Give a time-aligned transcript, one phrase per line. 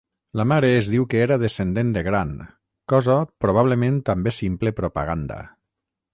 [0.39, 2.31] La mare es diu que era descendent de Gran,
[2.95, 5.41] cosa probablement també simple propaganda.